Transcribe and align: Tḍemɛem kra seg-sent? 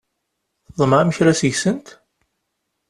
Tḍemɛem 0.67 1.09
kra 1.15 1.33
seg-sent? 1.39 1.87